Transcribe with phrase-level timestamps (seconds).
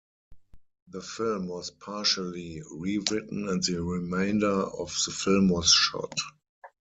[0.87, 6.17] The film was partially re-written and the remainder of the film was shot.